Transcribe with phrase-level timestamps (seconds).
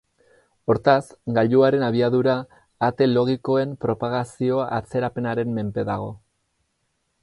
[0.73, 1.03] Hortaz,
[1.35, 2.35] gailuaren abiadura
[2.89, 6.15] ate logikoen propagazio-atzerapenaren menpe dago.